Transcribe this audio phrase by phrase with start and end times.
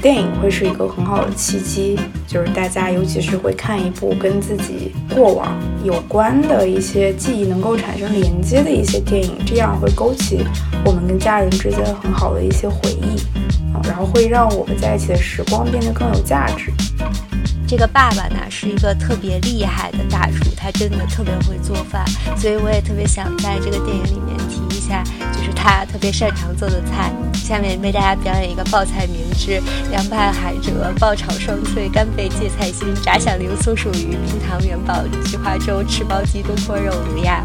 [0.00, 10.44] 电影会是一个很好的契机，就是大家尤其是会看一部跟自己过往有关的一些记忆能够产生连接的一些电影，这样会勾起
[10.84, 13.18] 我们跟家人之间很好的一些回忆
[13.74, 16.72] 啊，然后会让我们在一起的时光变得更有价值。
[17.66, 22.02] 这个爸爸呢是一个特别厉害的大厨，他真的特别会做饭，
[22.36, 25.04] 所以我也特别想在这个电影里面提一下，
[25.58, 27.12] 他特别擅长做的菜。
[27.34, 37.42] 下面为大家表演一个爆菜名之：凉拌海蜇、爆炒双脆、干贝芥菜心、炸响铃、松鼠鱼、冰糖元宝、菊花粥、赤煲鸡、东坡肉、卤鸭。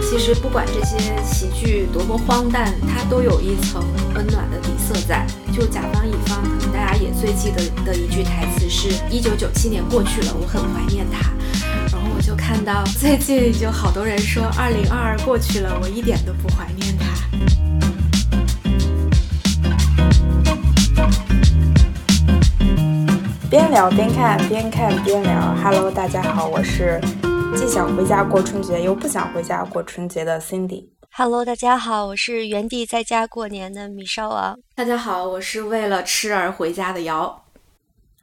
[0.00, 3.82] 其实不管这些喜剧多么荒诞，它都有一层
[4.14, 5.26] 温暖的底色在。
[5.52, 11.30] 就甲方乙方，可能大家也最记得的一句台词是：一九九七年过去了，我很怀念他。
[11.90, 17.06] 然后我就看到最近就好多人说二零二二过去了，我一点都不怀念他。
[23.56, 25.54] 边聊边看，边看边聊。
[25.64, 27.00] Hello，大家好，我是。
[27.56, 30.90] 既想回家过春节，又不想回家过春节的 Cindy。
[31.10, 34.58] Hello，大家好，我是原地在家过年的米少王。
[34.74, 37.44] 大家好，我是为了吃而回家的瑶。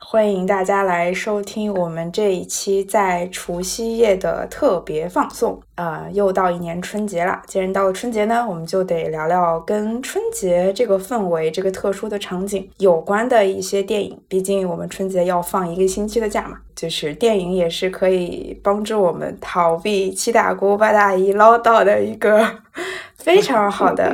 [0.06, 5.60] 欢迎大家来收听我们这一期在除夕夜的特别放送。
[5.76, 7.42] 呃，又到一年春节了。
[7.48, 14.16] 既然到了春节呢，我们就得聊聊跟春节这个氛围、这个特殊的场景有关的一些电影。
[14.28, 22.46] 毕竟我们春节要放一个星期的假嘛，就是电影也是可以帮助我们逃避七大姑八大姨唠叨的一个
[23.18, 24.14] 非常好的。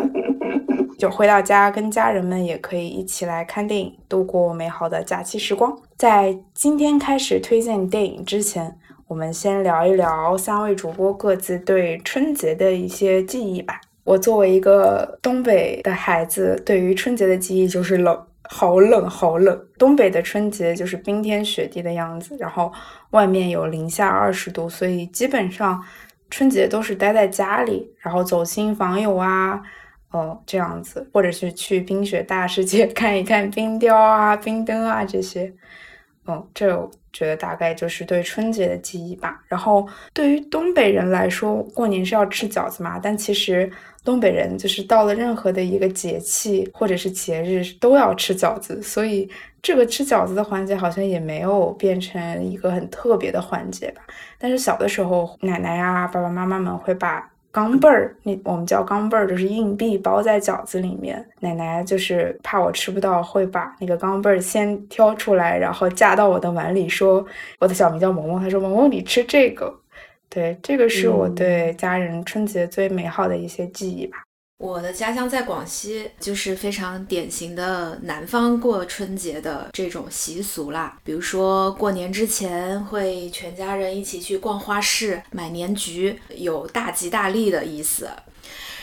[0.99, 5.73] 就回到家，跟家人们也可以一起来看电影，度过美好的假期时光。
[5.95, 13.79] 在今天开始推荐电影之前，我们先聊一聊三位主播各自对春节的一些记忆吧。
[14.03, 19.57] 我作为一个东北的孩子，对于春节的记忆就是冷，好冷，好冷。
[19.77, 22.69] 东北的春节就是冰天雪地的样子，然后
[23.11, 25.81] 外面有零下二十度，所以基本上
[26.29, 29.61] 春节都是待在家里，然后走亲访友啊。
[30.11, 35.53] 哦，这样子，或者是去冰雪大世界 看一看冰雕啊、冰灯啊这些。
[36.25, 39.41] 嗯，这我觉得大概就是对春节的记忆吧。
[39.47, 43.71] 然后对于东北人来说，过年是要吃饺子嘛，但其实
[44.03, 49.27] 东北人就是到了任何的一个节气或者是节日都要吃饺子，所以
[49.61, 54.01] 这个吃饺子的环节好像也没有变成一个很特别的环节吧。
[54.37, 57.27] 但是小的时候，奶奶呀、爸爸妈妈们会把。
[57.51, 61.27] 钢镚儿，那我们叫钢镚儿，就是硬币包在饺子里面。
[61.39, 67.25] 奶奶就是怕我吃不到，会把那个钢镚儿先挑出来，然后夹到我的碗里，说
[67.59, 69.73] 我的小名叫萌萌，她说萌萌你吃这个。
[70.29, 74.23] 对，这个是我对家人春节最美好的一些记忆吧。
[74.59, 80.99] 我的家乡在广西，就是非常典型的南方过春节的这种习俗啦。
[81.01, 88.09] 比如说过年之前会全家人一起去逛花市买年桔，有大吉大利的意思。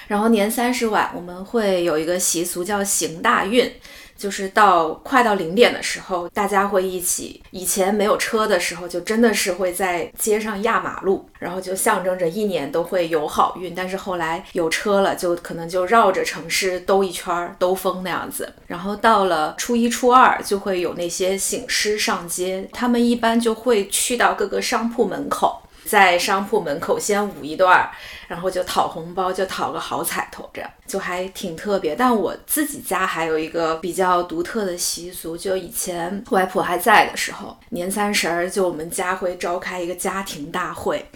[0.06, 3.70] 然后年三十晚我们会有一个习俗叫行大运。
[4.16, 7.42] 就是到快到零点的时候，大家会一起。
[7.50, 13.74] 以前没有车的时候，就真的是会在街上压马路，然后就象征着一年都会有好运。
[13.74, 18.52] 但是后来有车了，就可能就绕着城市兜一圈儿，兜风那样子。
[18.66, 25.62] 然后到了初一、初二，就会有那些醒狮上街，他们一般就会去到各个商铺门口。
[25.86, 27.88] 在商铺门口先舞一段，
[28.28, 31.94] 然后就讨红包，就讨个好彩头，这样就还挺特别。
[31.94, 41.06] 但我自己家还有一个比较独特的习俗，就以前外婆还在的时候，年三十儿就我们家会召开一个家庭大会。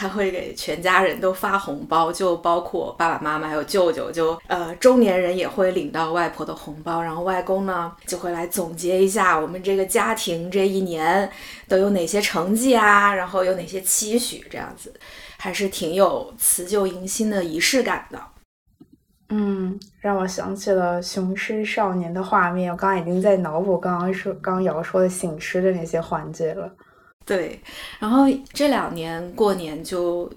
[0.00, 11.28] 他会给全家人都发红包，就包括爸爸妈妈还有舅舅，就呃中年人也会领到外婆的红包，然后外公呢就会来总结一下我们这个家庭这一年
[11.66, 14.94] 都有哪些成绩啊，然后有哪些期许，这样子
[15.36, 18.20] 还是挺有辞旧迎新的仪式感的。
[19.30, 26.72] 嗯，让我想起了雄狮少年的画面，我刚刚已经在脑补刚刚说刚瑶说的醒狮的那些环节了。
[27.28, 27.60] 对，
[28.00, 30.28] 然后这两年过年就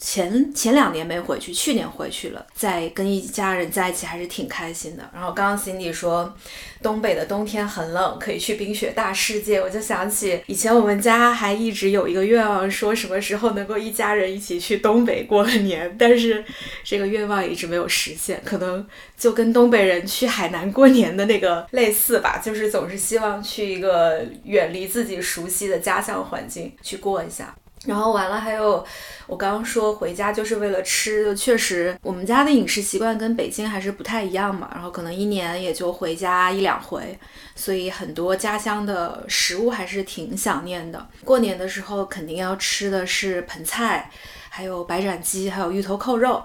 [0.00, 5.08] 前前两年没回去，去年回去了，在跟一家人在一起还是挺开心的。
[5.14, 6.34] 然后刚刚 Cindy 说。
[6.82, 9.60] 东北的冬天很冷，可以去冰雪大世界。
[9.60, 16.42] 我就想起以前我们家还一直有一个愿望，说什么时候能够一家人一起去东北过个年，但是
[16.82, 18.40] 这个愿望一直没有实现。
[18.46, 27.54] 可能就跟东北人去海南过年的那个类似吧，就是总是希望去一个远离自己熟悉的家乡环境去过一下。
[27.86, 28.84] 然后完了，还有
[29.26, 34.70] 我刚刚说回家就是为了吃，确实我们家的饮食习惯跟北京还是不太一样嘛。
[34.74, 37.18] 然后可能一年也就回家一两回，
[37.54, 41.08] 所以很多家乡的食物还是挺想念的。
[41.24, 44.10] 过年的时候肯定要吃的是盆菜，
[44.50, 46.44] 还有白斩鸡，还有芋头扣肉。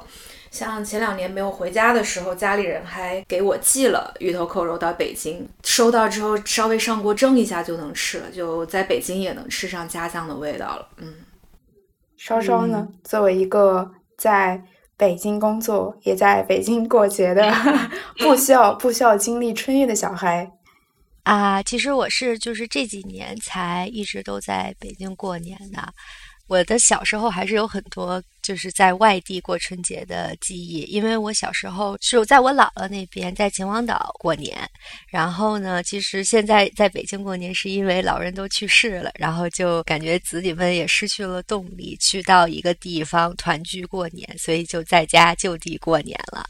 [0.51, 10.87] 像前两年没有回家的时候，家里人还给我寄了芋头扣肉到北京，收到之后稍微上锅蒸一下就能吃了，就在北京也能吃上家乡的味道了。
[10.99, 11.13] 嗯，
[12.25, 14.59] 稍稍呢，作为一个在
[14.97, 17.53] 北京工作也在北京过节的，
[18.17, 20.51] 不需要不需要经历春运的小孩
[21.21, 25.93] 啊，其实我是就是这几年才一直都在北京过年的，
[26.47, 28.19] 我的小时候还是有很多。
[28.45, 34.55] 就是在外地过春节的记忆，因为我小时候是在我姥姥那边，在秦皇岛过年。
[35.09, 46.47] 然后呢，其实现在在北京过年，是因为老人都去世了，然后就感觉子女们也失去了动力去到一个地方团聚过年，所以就在家就地过年了。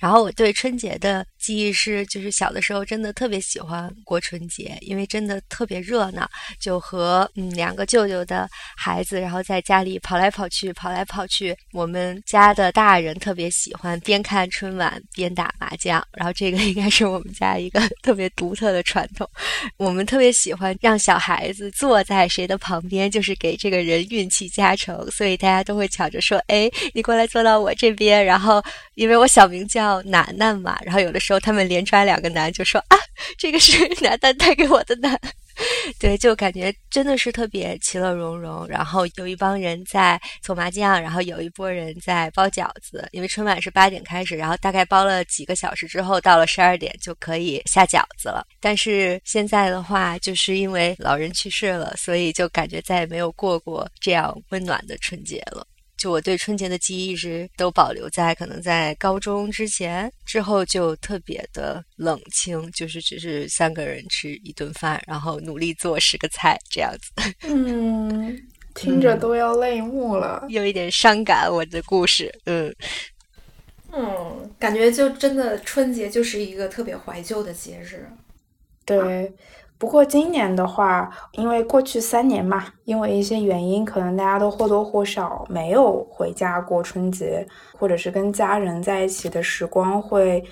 [0.00, 6.28] 然后我对春节的记忆是，就是小的时候真的特别喜欢过春节，因为真的特别热闹，
[6.58, 11.35] 就和嗯两个舅舅的孩子，然后在家里跑来跑去，跑来跑去。
[11.36, 19.28] 去我们家的大人特别喜欢边看春晚边打麻将，然后这个应该是我们家一个 特别独特的传统。
[19.76, 28.62] 我们特别喜欢让小孩子坐在谁的旁边，就是给这个人运气加成，所以大家都会抢着说：“哎，你过来坐到我这边。”然后
[28.94, 32.96] 因为我小名叫楠楠嘛，然后有的时候他们连抓两个男，就说：“啊，
[33.36, 35.20] 这个是 楠楠带给我的楠。”
[35.98, 38.66] 对，就感觉真的是特别其乐融融。
[38.66, 43.08] 然后有一帮人在搓麻将，然后有一波人在包饺子。
[43.12, 48.46] 因为春晚是八点开始，然后大概包了几个小时之后，到了十二点就可以下饺子了。
[48.60, 55.66] 但是现在的话，就是因为老人去世了，所以就感觉再也没有过过这样温暖的春节了。
[55.96, 67.10] 就我对春节的记忆一直都保留在可能在高中之前，之后就特别的冷清，就是只是三个人吃一顿饭，然后努力做十个菜这样子。
[67.48, 68.38] 嗯，
[68.74, 71.50] 听着都要泪目了，有一点伤感。
[71.50, 72.74] 我的故事，嗯
[73.92, 78.06] 嗯，感觉就真的春节就是一个特别怀旧的节日。
[78.84, 79.32] 对。
[79.78, 87.46] 不过今年的话，因为过去三年嘛，因为一些原因，可能大家都或多或少没有回家过春节，
[87.78, 90.42] 或者是跟家人在一起的时光会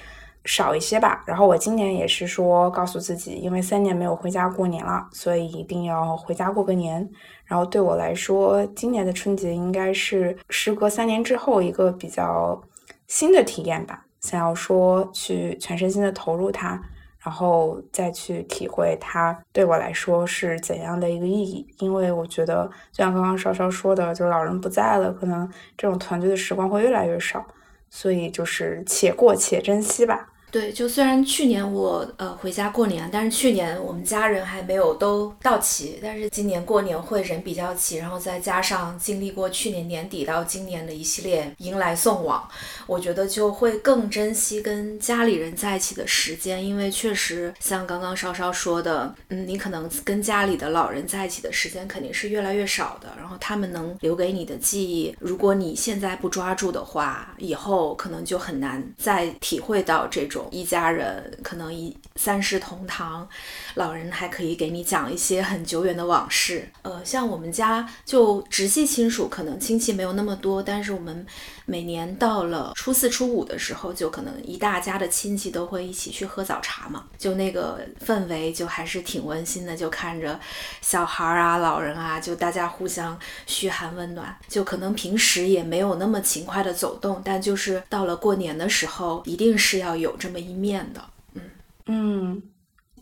[0.44, 1.24] 少一些吧。
[1.26, 7.08] 然后我今年也是说，告诉自己，因为三年没有回家过年了，所以一定要回家过个年。
[7.46, 12.60] 然后对我来说，今年的春节应该是时隔三年之后一个比较
[13.06, 16.78] 新的体验吧，想要说去全身心的投入它。
[17.24, 27.42] 然后再去体会它对我来说是怎样的一个意义，因为我觉得，就像刚刚稍稍说的，就是老人不在了，可能这种团聚的时光会越来越少，
[27.88, 30.33] 所以就是且过且珍惜吧。
[30.54, 42.48] 对，就虽然去年我呃回家过年，但是去年我们家人还没有都到齐，但是今年过年会人比较齐，然后再加上经历过去年年底到今年的一系列迎来送往，
[42.86, 60.43] 我觉得就会更珍惜跟家里人在一起的时间，因为确实像刚刚稍稍说的，嗯，你可能跟家里的老人在一起的时间肯定是越来越少的，然后他们能留给你的记忆，如果你现在不抓住的话，以后可能就很难再体会到这种。
[60.50, 63.28] 一家人可能一三世同堂，
[63.74, 66.68] 老人还可以给你讲一些很久远的往事。
[66.82, 71.26] 呃，像我们家就直系亲属，可能亲戚没有那么多，但是我们
[71.66, 79.76] 每年到了初四初五的时候，就可能一大家的亲戚都会一起去喝早茶嘛，就那个氛围就还是挺温馨的。
[79.76, 80.38] 就看着
[80.80, 84.34] 小孩啊、老人啊，就大家互相嘘寒问暖。
[84.48, 90.40] 就可能平时也没有那么勤快的走动，但就是到了过年的时候，一定是要有这么。
[90.44, 91.00] 一面的，
[91.34, 91.42] 嗯
[91.86, 92.42] 嗯，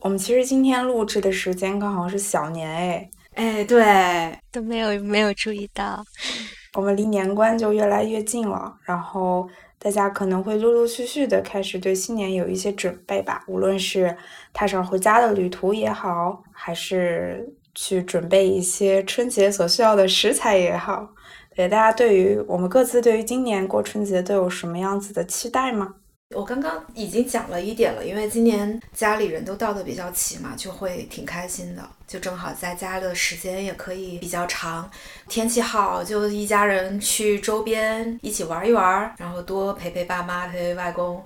[0.01, 6.05] 我们其实今天录制的时间刚好是小年，哎哎，对，都没有没有注意到，
[6.75, 9.49] 我们离年关就越来越近了，然后
[9.79, 14.17] 大家可能会陆陆续续的开始对新年有一些准备吧，无论是
[14.53, 21.09] 踏上回家的旅途也好，还是去准备一些春节所需要的食材也好，
[21.57, 25.97] 对大家对于我们各自对于今年过春节都有什么样子的期待吗？
[26.35, 34.91] 我刚刚已经讲了一点了，因为今年家里人都到的比较齐嘛，就会挺开心的，就正好在家的时间也可以比较长，
[35.29, 41.23] 天气好，就一家人去周边一起玩一玩，然后多陪陪爸妈，陪陪外公。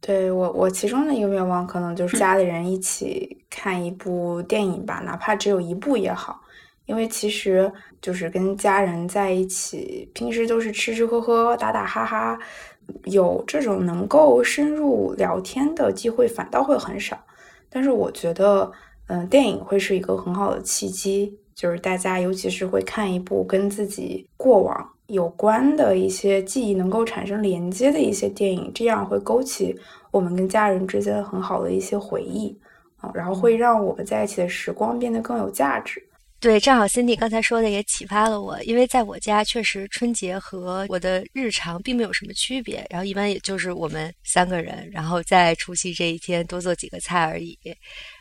[0.00, 6.40] 对我，我其中的一个愿望可能就是家里人一起看一部电影吧，哪怕只有一部也好，
[6.86, 12.36] 因为其实就是跟家人在一起，平时都是吃吃喝喝、打打哈哈，
[13.04, 17.18] 有这种能够深入聊天的机会反倒会很少。
[17.68, 18.70] 但是我觉得，
[19.06, 29.74] 嗯，电影会是一个很好的契机，就是大家尤其是会看一部跟自己过往有关的一些记忆能够产生连接的一些电影，这样会勾起
[30.10, 32.58] 我们跟家人之间很好的一些回忆
[32.98, 36.02] 啊，然后会让我们在一起的时光变得更有价值。
[36.42, 47.56] 对，正好 Cindy 刚才说的也启发了我，因为在我家确实春节和我的日常并没有什么区别，然后一般也就是我们三个人，然后在除夕这一天多做几个菜而已。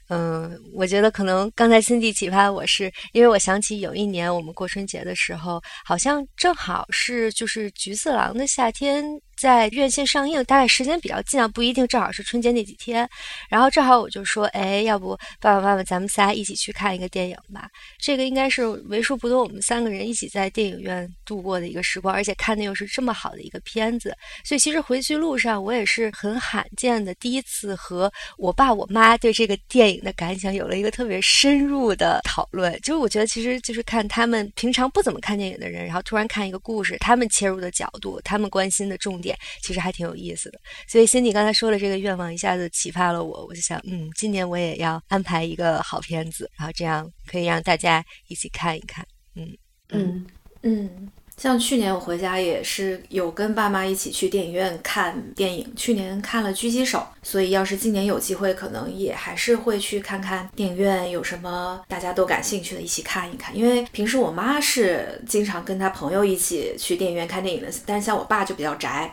[0.09, 9.03] 嗯，我觉得可能刚才 Cindy 启发我是因为我想起有一年我们过春节的时候，好像正好是就是菊次郎的夏天。
[9.41, 13.09] 在院线上映，大概时间比较近啊，不一定正好是春节那几天。
[13.49, 17.67] 然后正好我就说，哎，要不爸爸妈妈咱们仨一起去看一个电影吧？
[17.97, 24.15] 这个应该是为数不多我们三个人一起在电影院度过的一个时光，而且看的又是这么好的一个片子。
[24.45, 32.71] 所以其实回去路上，我也是很罕见的第一次和我爸我妈对这个电影的感想有了一个特别深入的讨论。
[32.81, 39.30] 就是我觉得其实就是看他们平常不怎么看电影的人，然后突然看一个故事，他们切入的角度，他们关心的重点。
[39.61, 49.57] 其实还挺有意思的，所以辛迪刚才说的这个愿望一下子启发了我，我就想，嗯，今年我也要安排一个好片子，然后这样可以让大家一起看一看，嗯。
[49.89, 50.25] 嗯
[50.61, 51.11] 嗯。
[51.41, 63.57] 像去年我回家也是有跟爸妈一起去电影院看电影，去年看了《狙击手》，所以要是今年有机会，可能也还是会去看看电影院有什么大家都感兴趣的，一起看一看。
[63.57, 69.11] 因为平时我妈是经常跟她朋友一起去电影院看电影的，但是像我爸就比较宅，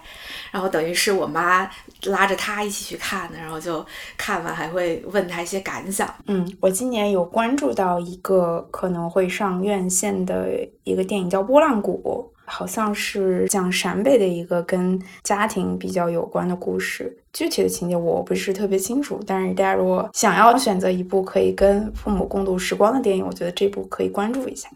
[0.51, 1.71] 然后等于是我妈
[2.03, 3.83] 拉着他一起去看的，然后就
[4.19, 6.15] 看完还会问他一些感想。
[6.27, 10.47] 嗯，我今年有关注到一个可能会上院线的
[10.85, 12.03] 一个电影，叫《波浪鼓》。
[12.49, 19.21] 好像是讲陕北的一个跟家庭比较有关的故事，具体的情节我不是特别清楚。
[19.27, 24.69] 但是大家如果想要选择一部可以跟父母共度时光的电影，我觉得这部可以关注一下。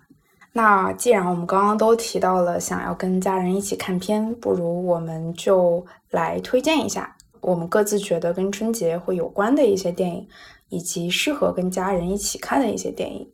[0.53, 10.29] 那既然我们刚刚都提到了想要跟家人一起看片，不如我们就来推荐一下我们各自觉得跟春节会有关的一些电影，
[10.69, 13.27] 以及适合跟家人一起看的一些电影。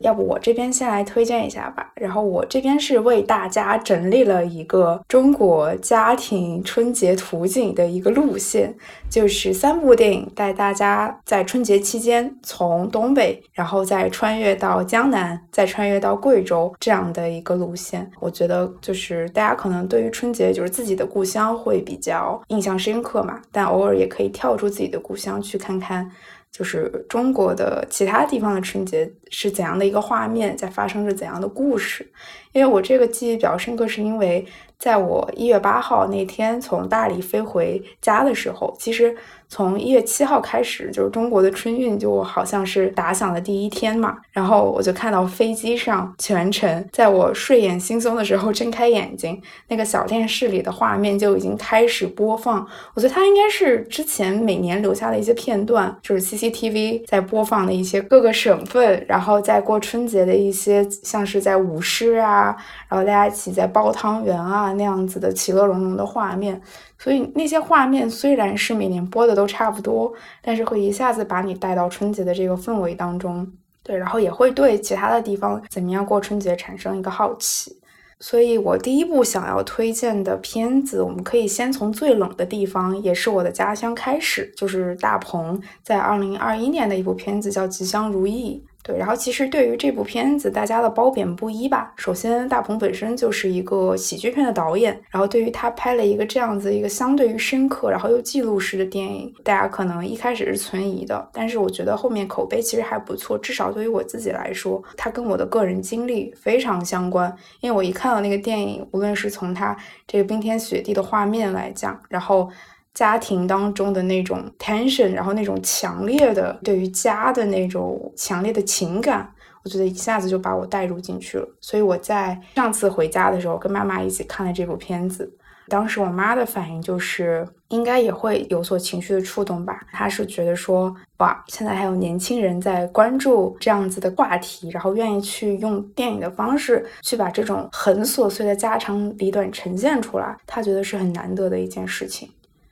[0.00, 8.74] 要不我这边先来推荐一下吧，然后我这边是为大家整理了一个中国家庭春节图景的一个路线，
[9.08, 18.10] 就是三部电影带大家在春节期间从东北，然后再穿越到江南，再穿越到贵州这样的一个路线。
[18.20, 26.10] 我觉得就是大家可能对于春节就是自己的故乡会比较印象深刻嘛，但偶尔也可以跳出自己的故乡去看看。
[26.50, 32.10] 就是中国的其他地方的春节是怎样的一个画面，在发生着怎样的故事？
[32.52, 34.44] 因为我这个记忆比较深刻，是因为
[34.78, 39.16] 在我一月八号那天从大理飞回家的时候，其实。
[39.50, 44.16] 从一月七号开始，就是中国的春运就好像是打响的第一天嘛。
[44.30, 52.64] 然后我就看到飞机上全程，在我睡眼惺忪的时候睁开眼睛，那个小电视里的画面就已经开始播放。
[52.94, 62.56] 我觉得它应该是之前每年留下的一些片段，就是 CCTV 在播放的一些各个省份，然后在过春节的一些像是在舞狮啊，
[62.88, 66.62] 然后大家一起在包汤圆啊那样子的其乐融融的画面。
[67.02, 73.50] 所以那些画面虽然是每年播的都差不多，但是会一下子把你带到春节的这个氛围当中，
[73.82, 77.74] 对，然后也会对其他的地方怎么样过春节产生一个好奇。
[78.18, 88.62] 所以我第一部想要推荐的片子，我们可以先从最冷的地方，也是我的家乡开始，就是大鹏在二零二一年的一部片子叫《吉祥如意》。
[88.82, 91.92] 对，然后其实对于这部片子，大家的褒贬不一吧。
[91.96, 107.30] 首先，大鹏本身就是一个喜剧片的导演，然后对于他拍了一个这样子一个相对于深刻，然后又记录式的电影，大家可能一开始是存疑的，但是我觉得后面口碑其实还不错，至少对于我自己来说，它跟我的个人经历非常相关。
[107.60, 112.48] 因为我一看到那个电影，无论是从它这个冰天雪地的画面来讲，然后。
[112.94, 119.32] 家庭当中的那种 tension，然后那种强烈的对于家的那种强烈的情感，
[119.64, 121.48] 我觉得一下子就把我带入进去了。
[121.60, 125.32] 所以我在上次回家的时候，跟妈妈一起看了这部片子，
[125.68, 129.80] 当时我妈的反应就是应该也会有所情绪的触动吧。
[129.92, 142.28] 她是觉得说，哇，现在还有年轻人在关注这样子的话题，然后愿意去用电影的方式去把这种很琐碎的家长里短呈现出来，她觉得是很难得的一件事情。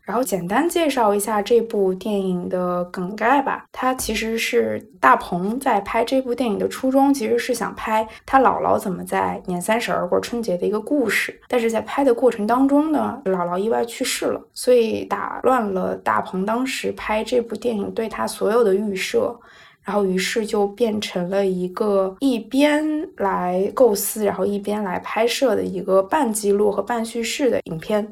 [0.08, 3.66] 然后简单介绍一下这部电影的梗概吧。
[3.70, 11.38] 它其实是大鹏在拍这部电影的初衷，其实是想拍他姥姥怎么在年三十儿过春节的一个故事。
[11.46, 19.38] 但是在拍的过程当中呢，姥姥意外去世了，所以打乱了大鹏当时拍这部电影对他所有的预设。
[19.82, 22.82] 然后于是就变成了一个一边
[23.16, 28.06] 来构思，然后一边来拍摄的一个半记录和半叙事的影片。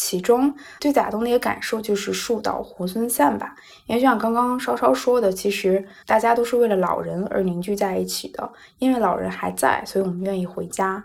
[0.00, 11.02] 其中最打动的一个感受就是树倒猢狲散吧，因为就像刚刚稍稍说的，其实大家都是为了老人而凝聚在一起的，因为老人还在，所以我们愿意回家。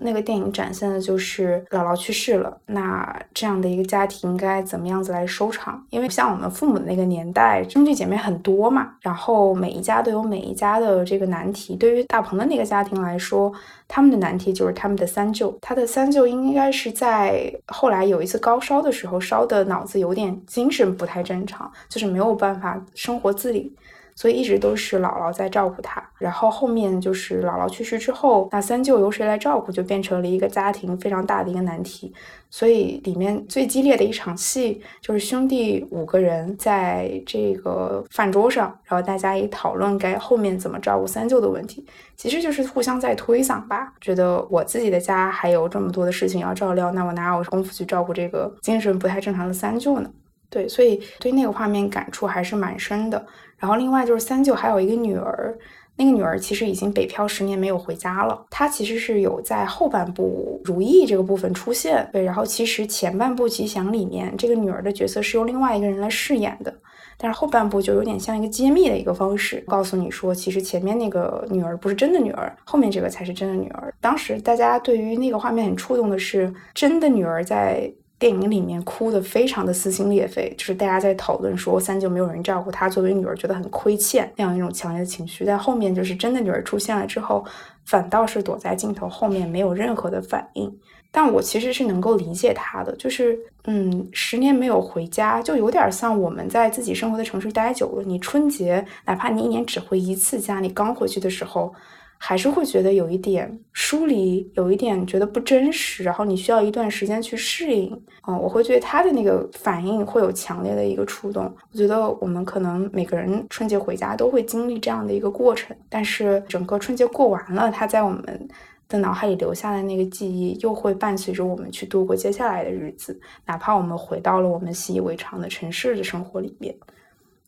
[0.00, 5.84] 那个电影展现的就是姥姥去世了，那这样的一个家庭应该怎么样子来收场？
[5.90, 11.76] 因为像我们父母的那个年代，兄弟姐妹很多嘛，然后每一家都有每一家的这个难题。
[11.76, 13.52] 对于大鹏的那个家庭来说，
[13.86, 23.74] 他们的难题就是他们的三舅，他的三舅应该是在后来有一次高烧的时候烧的脑子有点精神不太正常，就是没有办法生活自理。
[24.18, 32.12] 所以一直都是姥姥在照顾他，然后后面就是姥姥去世之后，那三舅由谁来照顾，就变成了一个家庭非常大的一个难题。
[32.50, 43.92] 所以里面最激烈的一场戏，就是兄弟五个人在这个饭桌上，然后大家一讨论该后面怎么照顾三舅的问题，其实就是互相在推搡吧。
[44.00, 50.10] 觉得我自己的家还有这么多的事情要照料，那我哪有功夫去照顾这个精神不太正常的三舅呢？
[50.50, 53.26] 对，所以对那个画面感触还是蛮深的。
[53.58, 55.56] 然后另外就是三舅还有一个女儿，
[55.96, 58.46] 那个女儿其实已经北漂十年没有回家了。
[58.50, 62.22] 她其实是有在后半部如意这个部分出现，对。
[62.22, 66.72] 然后其实前半部吉祥里面这个女儿的角色是由另外一个人来饰演的，
[67.16, 73.92] 但是后半部就有点像一个揭秘的一个方式，告诉你说其实前面那个女儿不是真的女儿，后面这个才是真的女儿。
[74.00, 77.92] 当时大家对于那个画面很触动的是，真的女儿在。
[78.18, 85.44] 电影里面哭的非常的撕心裂肺，就是大家在讨论说三舅没有人照顾她，作为女儿觉得很亏欠那样一种强烈的情绪。
[85.44, 87.44] 但后面就是真的女儿出现了之后，
[87.84, 90.76] 反倒是躲在镜头后面没有任何的反应。
[91.10, 101.72] 但我其实是能够理解她的，就是嗯，十年没有回家，就有点像我们在自己生活的城市待久了，你春节哪怕你一年只回一次家，你刚回去的时候。
[102.18, 107.90] 还是会觉得有一点疏离，有一点觉得不真实，然后你需要一段时间去适应。
[108.26, 111.44] 嗯，我会觉得他的那个反应会有强烈的一个触动。
[111.72, 118.48] 我觉得我们可能每个人春节回家都会经历这样的一个过程，但是整个春节过完了，他在我们
[118.88, 126.74] 的脑海里留下的那个记忆，又会伴随着我们去度过接下来的日子，哪怕我们回到了我们习以为常的城市的生活里面。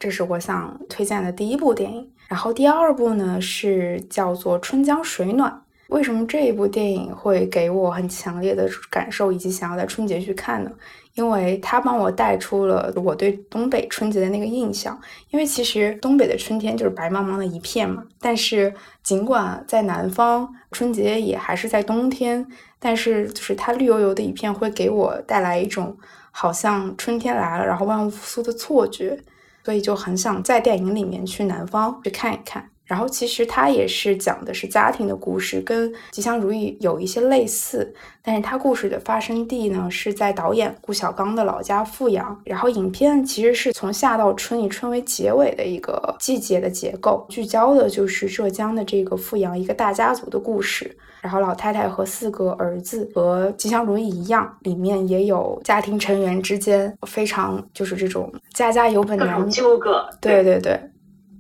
[0.00, 5.52] 这是我想推荐的第一部电影，然后第二部呢是叫做《春江水暖》。
[5.88, 10.70] 为什么这一部电影会给我很强烈的感受，以及想要在春节去看呢？
[11.14, 14.98] 因为它帮我带出了我对东北春节的那个印象。
[15.30, 22.46] 因为其实东北的春天就是白茫茫的一片嘛，但是尽管在南方春节也还是在冬天，
[22.78, 25.94] 但是就是它绿油油的一片，会给我带来一种
[26.30, 29.20] 好像春天来了，然后万物复苏的错觉。
[29.64, 32.68] 所以就很想在电影里面去南方去看一看。
[32.84, 42.36] 然后其实它也是讲的是家庭的故事，跟《吉祥如意》有一些类似，但是它故事的发生地呢是在导演顾晓刚的老家富阳。
[42.44, 50.96] 然后影片其实是从夏到春，以春为结尾的一个季节的结构，聚焦的就是浙江的这个富阳一个大家族的故事。
[51.20, 60.08] 然后老太太和四个儿子和《吉祥如意》一样，里面也有家庭成员之间非常就是这种家家有本难纠葛。
[60.20, 60.80] 对对对。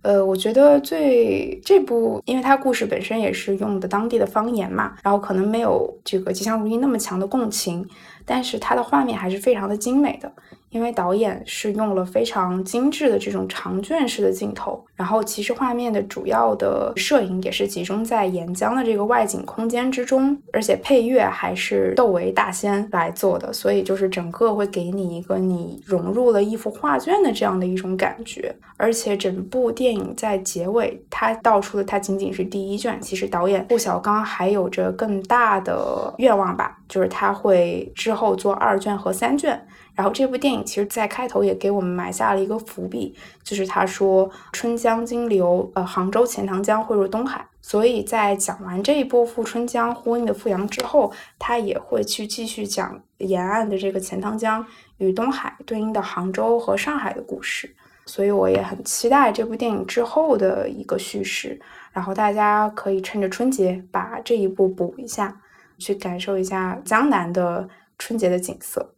[0.02, 7.86] 呃，我觉得最这部，因为它故事本身也是用的当地的方言嘛，然后可能没有这个《吉祥如意》那么强的共情，
[8.24, 10.32] 但是它的画面还是非常的精美的。
[10.70, 28.54] 因为导演是用了非常精致的这种长卷式的镜头，然后其实画面的主要的摄影也是集中在沿江的这个外景空间之中，而且配乐还是窦唯大仙来做的，所以就是整个会给你一个你融入了一幅画卷的这样的一种感觉。
[28.76, 39.66] 而且整部电影在结尾，它道出的它仅仅是第一卷，其实导演顾晓刚还有着更大的愿望吧，就是他会之后做二卷和三卷。
[39.94, 47.46] 然后这部电影其实，在开头也给我们埋下了一个伏笔，就是他说春江金流，呃，杭州钱塘江汇入东海。
[47.62, 54.64] 所以在讲完这一波富春江呼应的富阳之后，他也会去继续讲沿岸的这个钱塘江
[54.96, 57.74] 与东海对应的杭州和上海的故事。
[58.06, 61.60] 所以我也很期待这部电影之后的一个叙事。
[61.92, 65.36] 然后大家可以趁着春节把这一部补一下，
[65.80, 68.94] 去感受一下江南的春节的景色。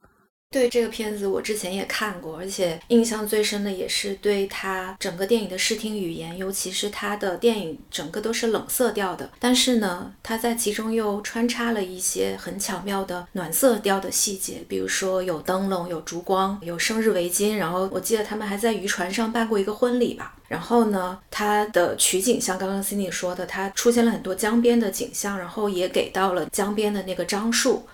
[0.53, 20.37] 对这个片子，我之前也看过，而且印象最深的也是对他整个电影的视听语言，尤其是他的电影整个都是冷色调的，但是呢，他在其中又穿插了一些很巧妙的暖色调的细节，比如说有灯笼、有烛光、有生日围巾，然后我记得他们还在渔船上办过一个婚礼吧。
[20.49, 27.87] 然后呢，他的取景像刚刚 Cindy 说的，他出现了很多江边的景象，然后也给到了江边的那个樟树。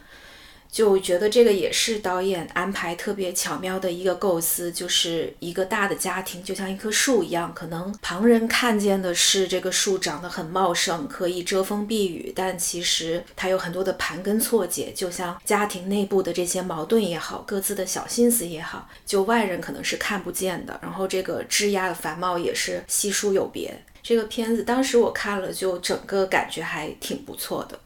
[0.70, 20.78] 就觉得这个也是导演安排特别巧妙的一个构思，就是一个大的家庭，就像一棵树一样，可能旁人看见的是这个树长得很茂盛，可以遮风避雨，但其实它有很多的盘根错节，就像家庭内部的这些矛盾也好，各自的小心思也好，就外人可能是看不见的。
[20.82, 23.82] 然后这个枝桠的繁茂也是稀疏有别。
[24.02, 27.78] 这个片子当时我看了，就整个感觉还挺不错的。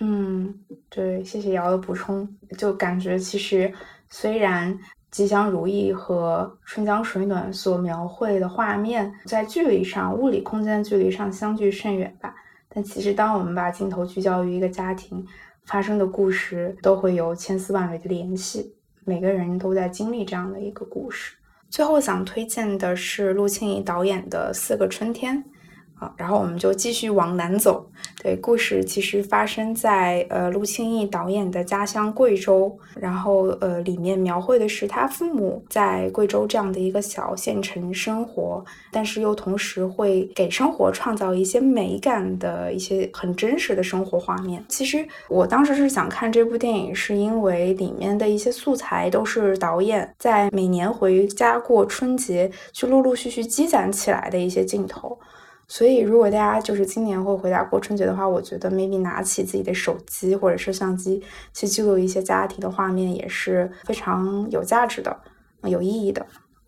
[0.00, 0.54] 嗯，
[0.88, 2.28] 对，谢谢瑶的补充。
[2.58, 3.72] 就感觉其实
[4.08, 4.76] 虽然
[5.10, 12.34] 吉祥如意和春江水暖所描绘的画面在距离上、物理空间距离上相距甚远吧，
[12.68, 15.24] 但其实当我们把镜头聚焦于一个家庭
[15.64, 18.74] 发生的故事，都会有千丝万缕的联系。
[19.04, 21.36] 每个人都在经历这样的一个故事。
[21.68, 25.36] 最后想推荐的是陆庆怡导演的《四个春天》。
[26.00, 27.86] 啊，然后我们就继续往南走。
[28.22, 44.64] 对，故事其实发生在呃陆庆义导演的家乡贵州，然后呃里面描绘的是他父母在贵州这样的一个小县城生活，但是又同时会给生活创造一些美感的一些很真实的生活画面。
[44.68, 55.18] 其实我当时是想看这部电影，是因为里面的一些素材都是导演在每年回家过春节去陆陆续续积攒起来的一些镜头。
[55.72, 61.22] 所以，如果大家就是今年会回家过春节的话，我觉得 maybe 拿起自己的手机或者摄像机
[61.54, 65.16] 去记录一些家庭的画面，也是非常有价值的、
[65.62, 66.26] 有意义的。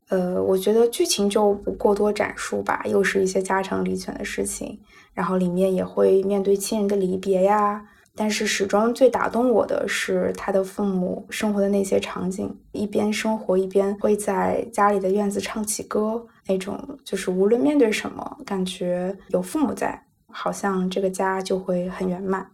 [0.09, 4.79] 呃，我觉得剧情就不过多展述吧，又是一些家长里短的事情，
[5.13, 7.85] 然后里面也会面对亲人的离别呀。
[8.15, 22.51] 但是始终最打动我的是他的父母生活的那些场景，一边生活一边会在家里的院子唱起歌，那种就是无论面对什么，感觉有父母在，好像这个家就会很圆满。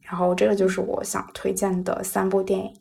[0.00, 2.72] 然后这个就是我想推荐的三部电影。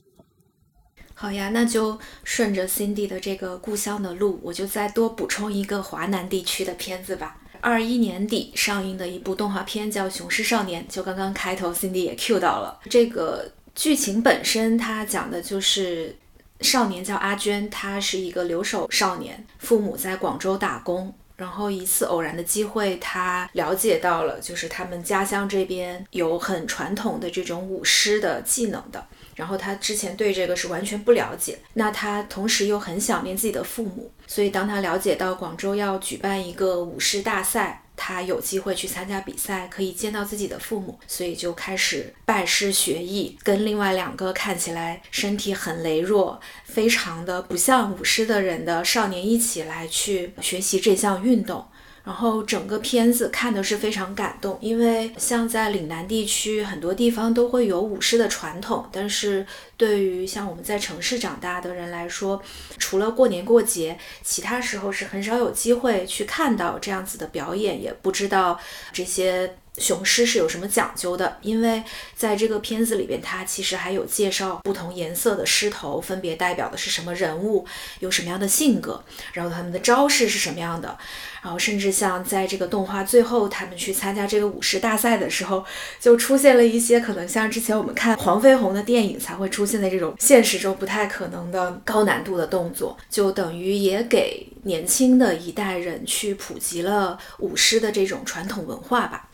[1.13, 7.38] 好呀，那就顺着 Cindy 的这个故乡的路，我就再多补充一个华南地区的片子吧。
[7.62, 12.80] 二一年底上映的一部动画片叫《雄狮少年》，就刚刚开头 Cindy 也 cue 到了。
[12.89, 16.15] 这个剧情本身，它讲的就是
[16.62, 29.06] 少年叫阿娟，他是一个留守少年，父母在广州打工，然后一次偶然的机会，他了解到了，就是他们家乡这边有很传统的这种舞狮的技能的。
[29.34, 51.63] 然后他之前对这个是完全不了解，那他同时又很想念自己的父母，所以当他了解到广州要举办一个舞狮大赛，他有机会去参加比赛，可以见到自己的父母，所以就开始拜师学艺，跟另外两个看起来身体很羸弱、非常的不像舞狮的人的少年一起来去学习这项运动。
[52.03, 59.45] 然后整个片子看的是非常感动，因为像在岭南地区，很多地方都会有舞狮的传统，但是
[59.77, 62.41] 对于像我们在城市长大的人来说，
[62.77, 68.59] 除了过年过节，其他时候是很少有机会去看到这样子的表演，也不知道
[68.91, 69.55] 这些。
[69.77, 71.38] 雄狮是有什么讲究的？
[71.41, 71.81] 因为
[72.15, 77.65] 在这个片子里边，它其实还有介绍不同颜色的狮头分别代表的是什么人物，
[77.99, 79.03] 有什么样的性格，
[79.34, 80.97] 然后他们的招式是什么样的，
[81.41, 85.63] 然后甚至像在这个动画最后，他们去参加这个舞狮大赛的时候，
[85.99, 99.29] 就出现了一些可能像之前我们看黄飞鸿的电影才会出现的这种现实中不太可能的高难度的动作，就等于也给年轻的一代人去普及了舞狮的这种传统文化吧。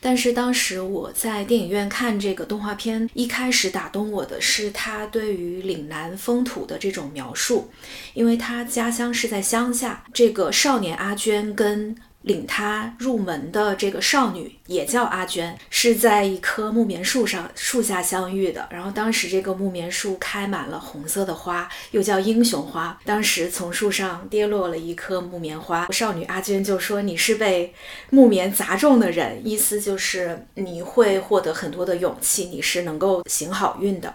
[0.00, 7.70] 但是当时我在电影院看这个动画片，一开始打动我的是他对于岭南风土的这种描述，
[8.14, 11.96] 因为他家乡是在乡下，这个少年阿娟跟。
[12.22, 18.68] 领他入门的这个少女也叫阿娟，是在一棵木棉树上树下相遇的。
[18.70, 22.98] 然后当时这个木棉树开满了红色的花，又叫英雄花。
[23.04, 27.74] 当时从树上跌落了一颗木棉花，少女阿娟就说：“你是被
[28.10, 34.14] 木棉砸中的人，意思就是你会获得很多的勇气，你是能够行好运的。”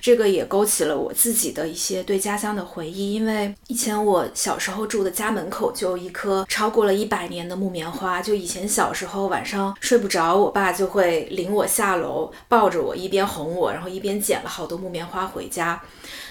[0.00, 8.20] 这个也勾起了我自己的一些对家乡的回忆，因为以前我小时候住的家门口就有一棵超过了一百年的木棉花。
[8.22, 15.80] 就以前小时候晚上睡不着，我爸就会领我下楼，抱着我一边哄我，然后一边捡了好多木棉花回家。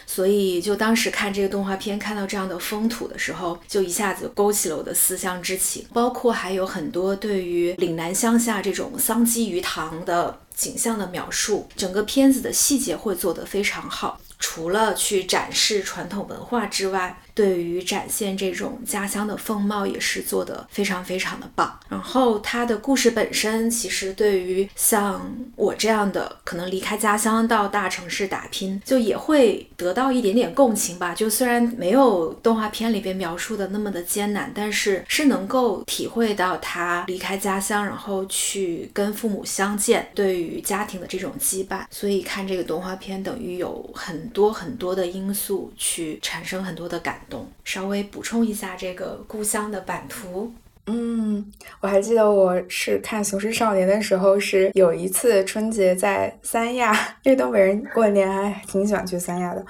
[0.05, 5.85] 所以就当时看这个动画片，看到这样的风土的时候，就一下子勾起了我的思乡之情。
[5.93, 14.19] 包括还有很多对于岭南乡下这种桑基鱼塘的景象的描述，整个片子的细节会做得非常好。
[14.39, 21.79] 除了去展示传统文化之外，对于展现这种家乡的风貌也是做得非常非常的棒。
[21.87, 31.15] 然后它的故事本身，其实对于像我这样的可能离开家乡到大城市打拼，就也会得到一点点共情吧。
[31.15, 41.85] 就虽然没有动画片里边描述的那么的艰难，但是是能够体会到他离开家乡，然后去跟父母相见，对于家庭的这种羁绊。
[41.89, 47.21] 所以看这个动画片，等于有很多很多的因素去产生很多的感
[47.63, 50.51] 稍微补充一下这个故乡的版图。
[50.91, 59.63] 嗯，我还记得我是看《雄狮少年》的时候，是有一次春节在三亚， 因为东北人过年还挺喜欢去三亚的，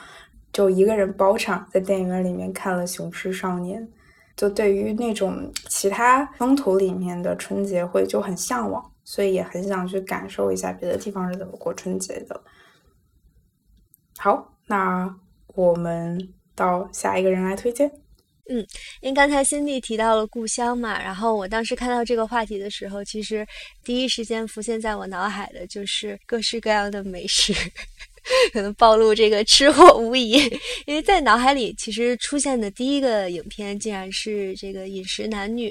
[0.53, 3.81] 就一个人包场在电影院里面看了《雄狮少年》，
[4.37, 12.41] 就对于那种其他风土里面的春节会就很向往，所以也很想去感受一下别的地方是怎么过春节的。
[14.17, 15.13] 好，那
[15.53, 16.33] 我们。
[16.59, 17.89] 到下一个人来推荐。
[18.49, 18.57] 嗯，
[18.99, 23.47] 因为刚才辛蒂提到了故乡嘛，然后我当时看到这个话题的时候，其实
[23.83, 27.53] 第一时间浮现在我脑海的就是各式各样的美食。
[28.53, 30.33] 可能暴露这个吃货无疑，
[30.85, 35.69] 因为在脑海里其实出现的第一个影片竟然是这个《饮食男女》。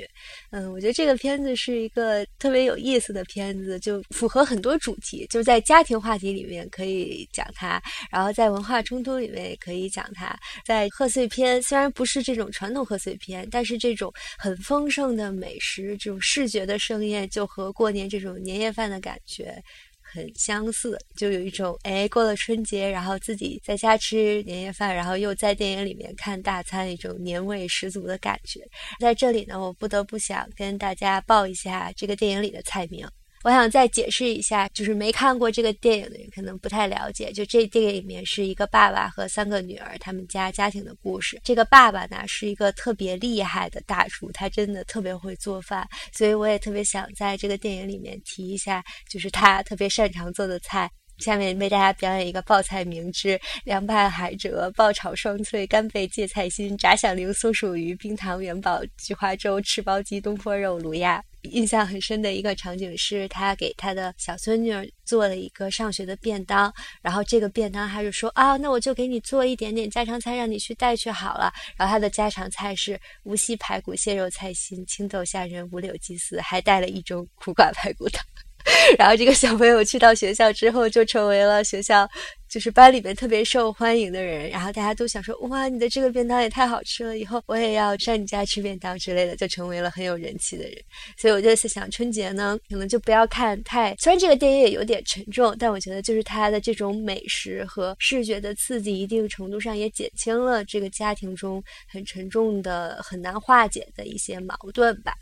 [0.51, 19.63] 嗯，我觉得这个片子是一个特别有意思的片子，就符合很多主题，就是在家庭话题里面可以讲它，然后在文化冲突里面也可以讲它，在贺岁片虽然不是这种传统贺岁片，但是这种很丰盛的美食，这种视觉的盛宴，就和过年这种年夜饭的感觉。
[20.11, 28.61] 很相似，就有一种哎，过了春节，然后自己在家吃年夜饭，然后又在电影里面看大餐，一种年味十足的感觉。
[29.01, 33.07] 在这里呢，我不得不想跟大家报一下这个电影里的菜名。
[33.49, 37.33] 我想再解释一下，就是没看过这个电影的人可能不太了解。
[37.33, 41.41] 就这电影里面是一个爸爸和三个女儿他们家家庭的故事。
[41.43, 50.91] 这个爸爸呢是一个特别厉害的大厨，他真的特别会做饭，所以我也特别想在这个电影里面提一下，就是他特别擅长做的菜。
[51.19, 61.23] 下面为大家表演一个爆菜名之：凉拌海蜇、爆炒双脆、干贝芥菜心、炸响铃、松鼠鱼、冰糖元宝、菊花粥、吃包鸡、东坡肉、卤鸭。
[61.43, 64.71] 印象很深的一个场景是他给他的小孙女
[65.05, 71.53] 做了一个上学的便当，然后这个便当他就说啊，那我就给你做一点点家常菜，让你去带去好了。
[71.77, 78.25] 然后他的家常菜是无锡排骨、蟹肉菜心、青豆虾仁、五柳鸡丝，还带了一盅苦瓜排骨汤。
[78.99, 82.09] 然后这个小朋友去到学校之后，就成为了学校
[82.49, 84.49] 就是班里面特别受欢迎的人。
[84.51, 90.75] 然后大家都想说：“哇，你的这个便当也太好吃了，以后我也要上你家吃便当之类的。”就成为了很有人气的人。
[91.17, 93.95] 所以我就在想，春节呢，可能就不要看太……
[93.99, 105.15] 虽然这个电影也有点沉重，但我觉得就是它的这种美食和视觉的刺激，一定程度上也减轻了这个家庭中很沉重的、很难化解的一些矛盾吧。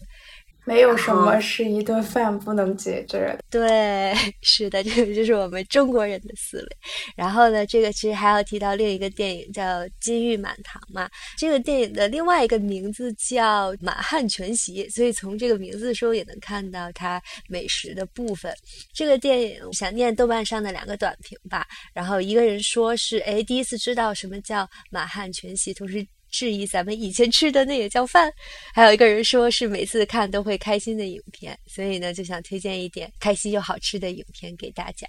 [0.66, 3.38] 没有什么是一顿饭不能解决的。
[3.48, 6.68] 对，是的，这个就是我们中国人的思维。
[7.14, 9.62] 然后呢，这个其实还要提到另一个电影叫
[10.00, 11.08] 《金玉满堂》嘛。
[11.38, 18.52] 这个电影的另外一个名字叫《满汉全席》，所以从这个名字中也能看到它美食的部分。
[18.92, 21.64] 这个电影想念豆瓣上的两个短评吧。
[21.94, 26.04] 然后一个人说是哎第一次知道什么叫满汉全席，同时。
[26.36, 28.30] 质疑咱们以前吃的那也叫饭，
[28.74, 35.06] 还有一个人说是每次看都会开心的影片，所以呢就想推荐一点开心又好吃的影片给大家。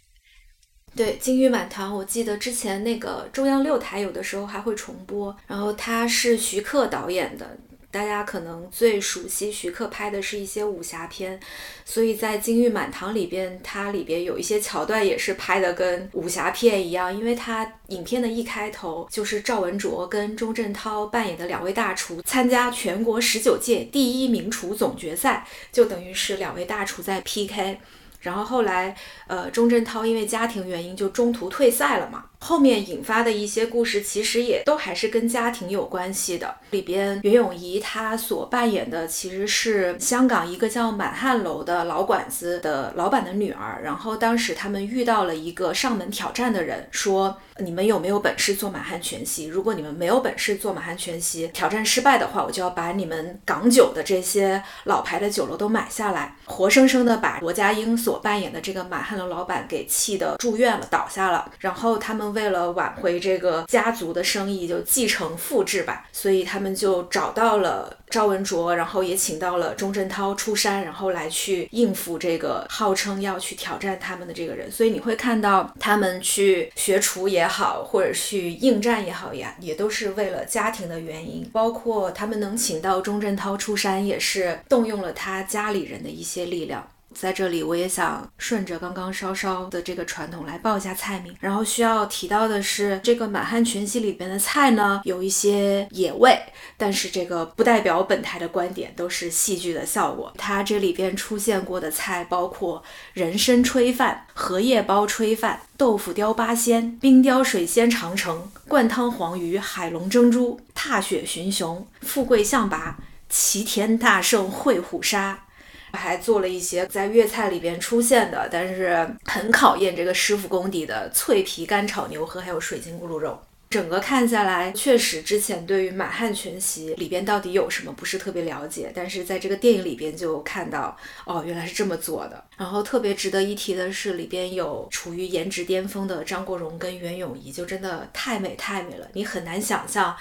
[0.96, 7.58] 对《金玉满堂》，我记得之前那个中央六台有的时候还会重播，然后它是徐克导演的。
[7.89, 11.39] 大家可能最熟悉徐克拍的是一些武侠片，
[11.86, 27.80] 所以在《金玉满堂》里边，它里边有一些桥段也是拍的跟武侠片一样，因为它影片的一开头就是赵文卓跟钟镇涛扮演的两位大厨参加全国十九届第一名厨总决赛，就等于是两位大厨在 PK。
[28.19, 28.95] 然后后来，
[29.27, 32.25] 呃，钟镇涛因为家庭原因就中途退赛了嘛。
[32.39, 36.56] 后面引发的一些故事，其实也都还是跟家庭有关系的。
[36.69, 43.82] 里边袁咏仪她所扮演的其实是香港一个叫满汉楼的老馆子的老板的女儿。
[43.84, 47.38] 然后当时他们遇到了一个上门挑战的人，说。
[47.60, 49.45] 你们有没有本事做满汉全席？
[49.45, 61.52] 如果你们没有本事做满汉全席，挑战失败的话，我就要把你们港酒的这些老牌的酒楼都买下来，活生生的把罗家英所扮演的这个满汉楼老板给气得住院了，倒下了。
[61.60, 74.72] 然后他们为了挽回这个家族的生意，就继承复制吧，所以他们就找到了赵文卓，然后也请到了钟镇涛出山，然后来去应付这个号称要去挑战他们的这个人。
[74.72, 81.46] 所以你会看到他们去学厨也好，或者去应战也好呀，也都是为了家庭的原因。
[81.52, 86.88] 包括他们能请到钟镇涛出山，也是动用了他家里人的一些力量。
[87.19, 91.36] 在这里，我也想顺着刚刚稍稍的这个传统来报一下菜名。
[91.39, 96.39] 然后需要提到的是，这个满汉全席里边的菜呢，有一些野味，
[96.77, 100.32] 但是这个不代表本台的观点，都是戏剧的效果。
[100.38, 115.45] 它这里边出现过的菜包括人参炊饭、荷叶包炊饭、豆腐雕八仙、冰雕水仙长城、灌汤黄鱼、海龙蒸猪、踏雪寻熊、富贵象拔、齐天大圣会虎沙。
[115.93, 123.39] 还做了一些在粤菜里边出现的，但是很考验这个师傅功底的脆皮干炒牛河，还有水晶咕噜肉。
[123.69, 130.95] 整个看下来，确实之前对于满汉全席里边到底有什么不是特别了解，但是在这个电影里边就看到，
[131.26, 132.41] 哦，原来是这么做的。
[132.56, 140.15] 然后特别值得一提的是，里边有处于颜值巅峰的张国荣跟袁咏仪，就真的太美太美了，你很难想象。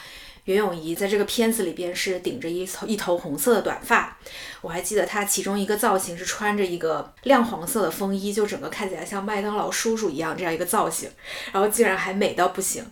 [0.46, 4.16] 袁咏仪在这个片子里边是顶着一头一头红色的短发，
[4.61, 11.11] 我还记得她其中一个造型是穿着一个亮黄色的风衣，就整个看起来像麦当劳叔叔一样这样一个造型，
[11.52, 12.85] 然后竟然还美到不行。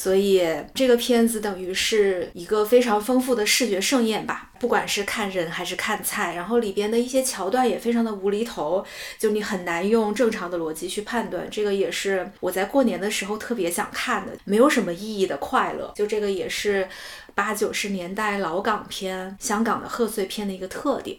[0.00, 0.42] 所以
[0.74, 8.82] 这个片子等于是一个非常丰富的视觉盛宴吧，不管是看人还是看菜，然后里边的一些桥段也非常的无厘头，
[9.18, 11.46] 就你很难用正常的逻辑去判断。
[11.50, 15.92] 这个也是我在过年的时候特别想看的，没有什么意义的快乐。
[15.94, 16.88] 就这个也是
[17.34, 21.18] 八九十年代老港片、香港的贺岁片的一个特点。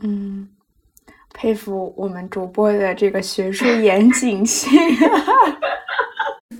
[0.00, 0.48] 嗯，
[1.34, 4.72] 佩服我们主播的这个学术严谨性。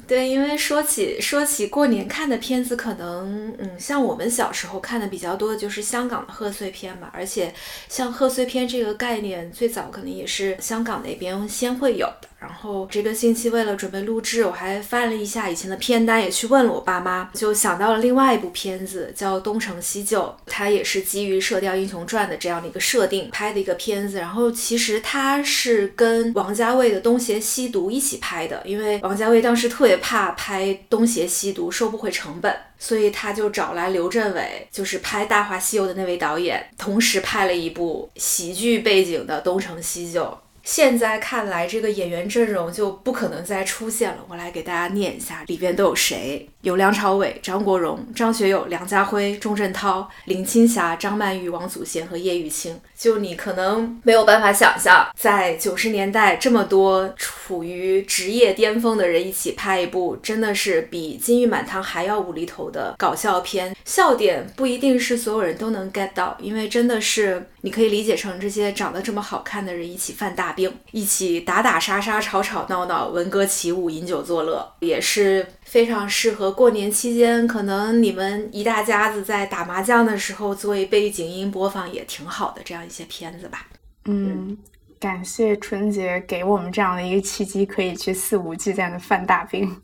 [0.07, 7.55] 对，因为说起说起过年看的片子，可能嗯，像我们小时候看的比较多的就是香港的贺岁片吧，而且
[7.89, 12.29] 像贺岁片这个概念，最早可能也是香港那边先会有的。
[12.43, 24.19] 然后这个星期为了准备录制，我还翻了一下以前的片单，也去问了我爸妈，就想到了另外一部片子叫《东成西就》，它也是基于《射雕英雄传》的这样的一个设定拍的一个片子。
[24.19, 40.25] 然后其实它是跟王家卫的《东邪西毒》一起拍的，因为王家卫当时特别怕拍《东邪西毒》收不回成本，所以他就找来刘镇伟，就是拍《大话西游》的那位导演，同时拍了一部喜剧背景的《东成西就》。
[40.63, 44.25] 现在看来，这个演员阵容就不可能再出现了。
[44.29, 46.49] 我来给大家念一下，里边都有谁。
[46.63, 52.81] 有梁朝伟、张国荣、张学友、梁家辉、钟镇涛、林青霞、张曼玉、王祖贤和叶玉卿。
[52.97, 63.77] 就你可能没有办法想象，在九十年代这么多处于职业巅峰的人一起拍一部，真的是比《金玉满堂》还要无厘头的搞笑片。
[63.85, 75.45] 笑点不一定是所有人都能 get 到，因为真的是你可以理解成这些长得这么好看的人一起犯大病，一起打打杀杀、吵吵闹闹、闻歌起舞、饮酒作乐，也是。
[75.73, 83.67] 非常适合过年期间，可能你们一大家子在打麻将的时候作为背景音播放也挺好的，这样一些片子吧。
[84.05, 84.55] 嗯，
[85.01, 89.75] 感谢春节给我们这样的一个契机，可以去肆无忌惮的犯大病。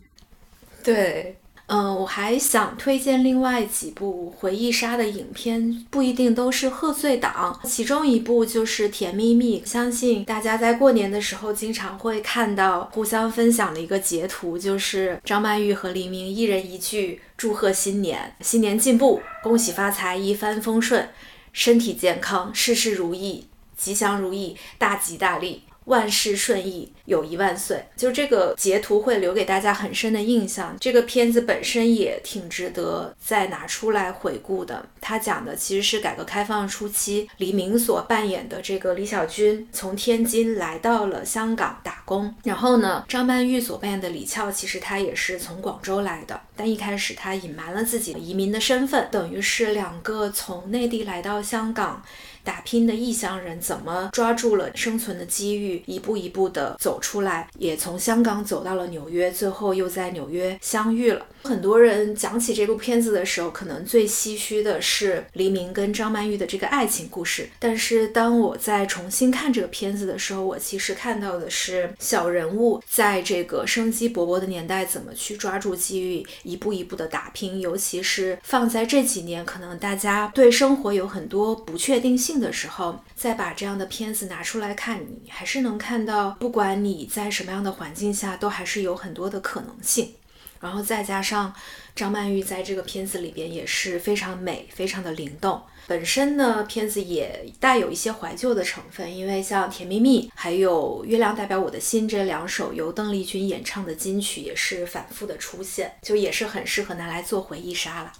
[0.84, 1.34] 对。
[1.68, 7.60] 嗯，我还想推荐另外几部回忆杀的影片，不一定都是贺岁档。
[7.62, 21.06] 其中一部就是《甜蜜蜜》，相信大家在过年的时候经常会看到互相分享的一个截图，就是张曼玉和黎明一人一句祝贺新年，新年进步，恭喜发财，一帆风顺，
[21.52, 25.64] 身体健康，事事如意，吉祥如意，大吉大利。
[25.88, 27.84] 万事顺意，友谊万岁。
[27.96, 30.76] 就这个截图会留给大家很深的印象。
[30.78, 34.86] 这个片子本身也挺值得再拿出来回顾的。
[35.00, 42.34] 它讲的其实是改革开放初期，黎明所扮演的这个李小军从天津来到了香港打工。
[42.44, 52.02] 然后呢，张曼玉所扮演的李俏，其实她也是从广州来的，但一开始她隐瞒了自己移民的身份，等于是两个从内地来到香港。
[52.48, 61.26] 打拼的异乡人怎么抓住了生存的机遇，一步一步的走出来，也从香港走到了纽约，最后又在纽约相遇了。
[61.42, 67.50] 很多人讲起这部片子的时候，可能最唏嘘的是黎明跟张曼玉的这个爱情故事。
[67.58, 77.60] 但是当我在重新看这个片子的时候，我其实看到的是小人物在这个生机勃勃的年代怎么去抓住机遇，一步一步的打拼。
[77.60, 82.37] 尤其是放在这几年，可能大家对生活有很多不确定性。
[82.40, 90.14] 的时候，再把这样的片子拿出来看，你还是能看到，不管你在什么样的环境下，都还是有很多的可能性。
[90.60, 91.54] 然后再加上
[91.94, 95.62] 张曼玉在这个片子里边也是非常美，非常的灵动。
[95.86, 108.12] 本身呢，片子也带有一些怀旧的成分，因为像《甜蜜蜜》还有《月亮代表我的心》这两首由邓丽君演唱的金曲也是反复的出现，就也是很适合拿来做回忆杀了。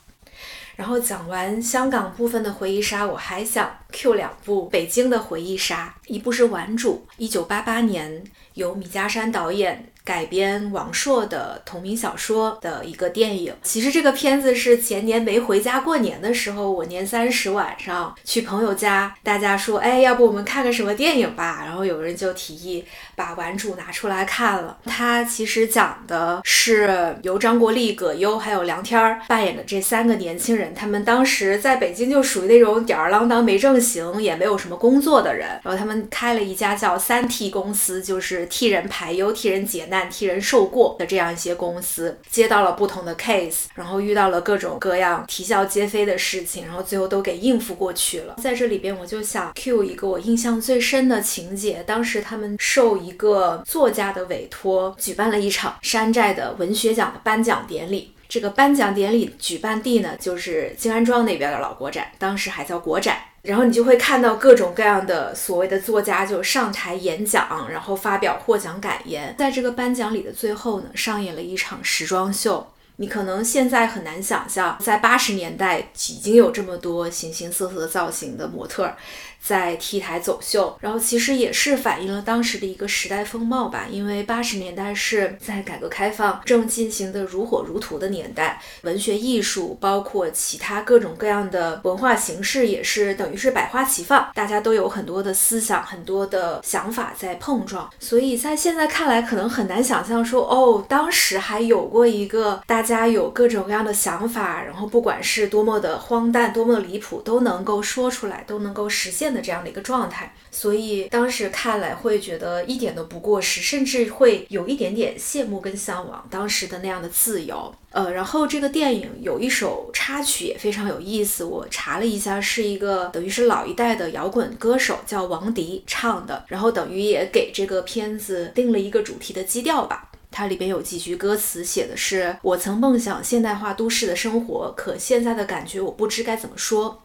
[0.79, 8.23] 然后讲完香港部分的回忆杀，我还想 Q 两部北京的回忆杀，一部是《顽主》，一九八八年
[8.55, 9.91] 由米家山导演。
[10.09, 13.53] 改编王朔的同名小说的一个电影。
[13.63, 21.63] 其实这个片子是前年没回家过年的时候，我年三十晚上去朋友家，大家说，哎，要不我们看个什么电影吧？
[21.67, 24.79] 然后有人就提议把《顽主》拿出来看了。
[24.87, 35.47] 它其实讲的是由张国立、葛优还有梁天儿扮演的这三个年轻人，他们当时在北京就属于那种吊儿郎当、没正形，也没有什么工作的人。
[35.63, 39.98] 然后他们开了一家叫三替公司，就是替人排忧、替人解难。
[40.07, 48.37] 替人受过的这样一些公司，接到了不同的 case，然后遇到了各种各样啼笑皆非的事情，然后最后都给应付过去了。
[48.43, 51.83] 在这里边，我就想 cue 一个我印象最深的情节。
[51.87, 58.15] 当时他们受一个作家的委托，举办了一场山寨的文学奖的颁奖典礼。
[58.29, 63.17] 这个颁奖典礼举办地呢，就是静安庄那边的老国展，当时还叫国展。
[63.49, 69.35] 然后你就会看到各种各样的所谓的作家就上台演讲，然后发表获奖感言。
[69.39, 72.67] 在这个颁奖礼的最后呢，上演了一场时装秀。
[73.01, 78.93] 你可能现在很难想象，在八十年代已经有这么多形形色色的造型的模特。
[79.41, 83.87] 在 T 台走秀，然后其实也是反映了当时的一个时代风貌吧。
[83.89, 97.89] 因为八十年代是在改革开放正进行的如火如荼的年代，文学艺术包括其他各种各样的文化形式也是等于是百花齐放，大家都有很多的思想、很多的想法在碰撞。
[98.01, 109.29] 所以在现在看来，可能很难想象说，哦，当时还有过一个大家有各种各样的想法，然后不管是多么的荒诞、多么的离谱，都能够说出来，都能够实现。
[109.29, 117.71] 的这样的一个状态，所以当时看来会觉得一点都不过时，甚至会有一点点羡慕跟向往当时的那样的自由。
[117.91, 130.08] 呃，然后这个电影有一首插曲也非常有意思，我查了一下，是一个等于是老一代的摇滚歌手叫王迪唱的，然后等于也给这个片子定了一个主题的基调吧。
[130.31, 137.03] 它里边有几句歌词写的是：“我曾梦想现代化都市的生活，可现在的感觉我不知该怎么说。”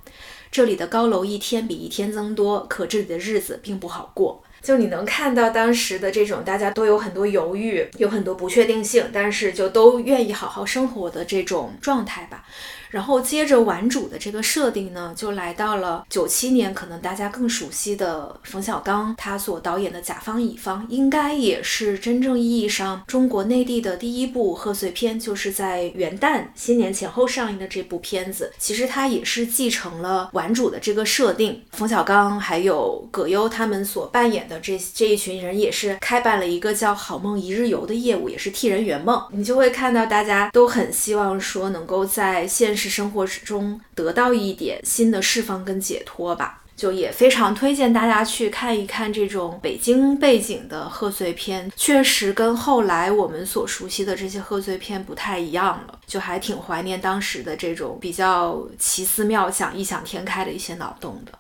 [0.52, 4.44] 这里的高楼一天比一天增多，可这里的日子并不好过。
[4.62, 12.46] 就你能看到当时的这种大家都有很多犹豫，有很多不确定性，但是就都愿意好好生活的这种状态吧。
[12.94, 28.54] 然后接着玩主的这个设定呢，就来到了九七年，可能大家更熟悉的冯小刚他所导演的《甲方乙方》，应该也是真正意义上中国内地的第一部贺岁片，就是在元旦新年前后上映的这部片子。
[28.60, 39.20] 其实它也是继承了玩主的这个设定，冯小刚还有葛优他们所扮演的这这一群人，也是开办了一个叫“好梦一日游”的业务，也是替人圆梦。
[39.32, 42.83] 你就会看到大家都很希望说能够在现实。
[42.84, 61.32] 是生活中得到一点新的释放跟解脱吧，就也非常推荐大家去看一看这种北京背景的贺岁片，确实跟后来我们所熟悉的这些贺岁片不太一样了，就还挺怀念当时的这种比较奇思妙想、异想天开的一些脑洞的。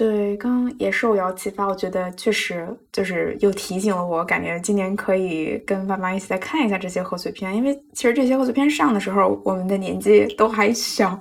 [0.00, 11.14] 对，刚刚也受瑶启发，我觉得确实就是又提醒了我，感觉今年可以跟爸妈一起再看一下这些贺岁片，因为其实这些贺岁片上的时候，我们的年纪都还小，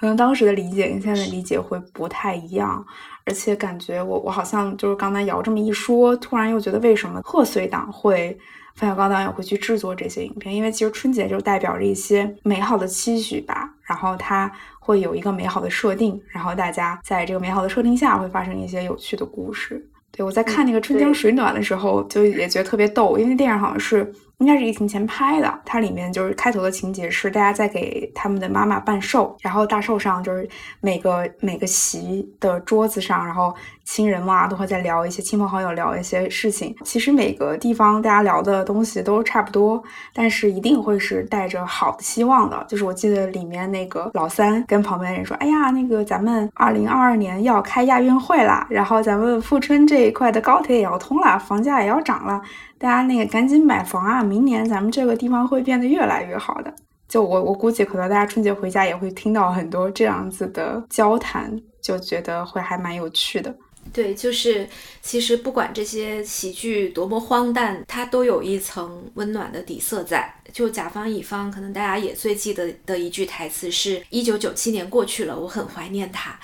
[0.00, 2.84] 可能当时的理解跟现在的理解会不太一样，
[3.26, 8.36] 而且感觉我我好像就是刚才瑶这么一说，突然又觉得为什么贺岁档会。
[8.74, 13.72] 冯小刚导演会去制作这些影片，因为其实春节就代表着一些美好的期许吧。
[13.80, 14.52] 然后它
[14.86, 19.84] 会有一个美好的设定，然后大家在这个美好的设定下会发生一些有趣的故事。
[20.12, 24.10] 对我在看那个《春江水暖》的时候，就也觉得特别逗，因为电影好像是。
[24.38, 30.46] 应该是疫情前拍的，它里面就是开头的情节是大家在给他们的妈妈办寿，然后大寿上就是
[30.80, 36.76] 每个每个席的桌子上，然后亲人嘛都会在聊一些亲朋好友聊一些事情。
[36.84, 39.82] 其实每个地方大家聊的东西都差不多，
[40.12, 42.62] 但是一定会是带着好的希望的。
[42.68, 52.42] 就是我记得里面那个老三跟旁边人说：“哎呀，那个咱们二零二二年要开亚运会了，然后咱们富春这一块的高铁也要通了，房价也要涨了。”
[52.78, 54.22] 大家那个赶紧买房啊！
[54.26, 56.74] 明年咱们这个地方会变得越来越好的。
[57.08, 63.54] 就我我估计，可能大家春节回家也会听到很多这样子的交谈，就觉得会还蛮有趣的。
[63.92, 64.68] 对，就是
[65.00, 70.34] 其实不管这些喜剧多么荒诞，它都有一层温暖的底色在。
[70.52, 76.36] 就甲方乙方，可能大家也最记得的一句台词是“一九九七年过去了，我很怀念他”。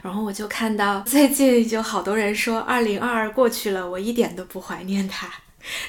[0.00, 5.30] 然后我就看到最近就好多人说“二零二二过去了，我一点都不怀念他”。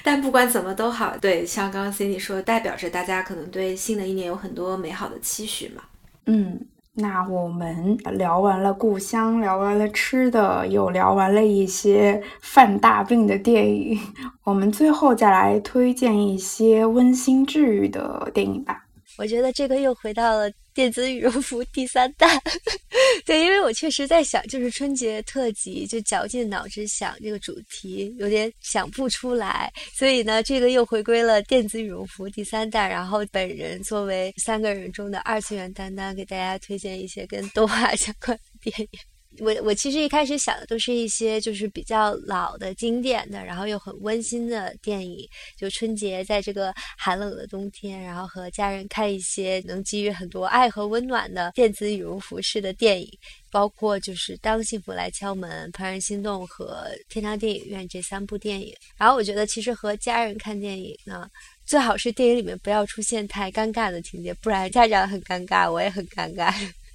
[0.03, 5.83] 但不管怎么都好，对，像刚刚 Cindy 说，代表着大家可能对新的一年有很多美好的期许嘛。
[6.25, 6.59] 嗯。
[6.99, 13.99] 那我们聊完了故乡，聊完了吃的，又聊完了一些犯大病的电影，
[14.43, 18.86] 我们最后再来推荐一些温馨治愈的电影吧。
[19.17, 22.39] 我觉得这个又回到了电子羽绒服第三弹，
[23.25, 39.16] 对，因为我确实在想，就是春节特辑，就绞尽脑汁想这个主题，有点想不出来，所以呢，这个又回归了电子羽绒服第三弹，然后本人作为三个人中的二次元担当，给大家推荐一些跟动画相关的电影。
[39.39, 45.27] 我我其实一开始想的都是一些就是比较老的经典的，然后又很温馨的电影。
[45.57, 53.09] 就春节在这个寒冷的冬天，然后和家人看一些能给予很多爱和温暖的电子羽绒服式的电影，
[53.51, 58.73] 包括就是《当幸福来敲门》《怦然心动》和《天堂电影院》这三部电影。
[58.97, 61.29] 然后我觉得其实和家人看电影呢，
[61.65, 66.53] 最好是电影里面不要出现太尴尬的情节，不然家长很尴尬，我也很尴尬。